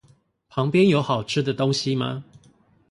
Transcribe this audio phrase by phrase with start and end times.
[0.49, 2.23] 旁邊有好吃的東西嗎？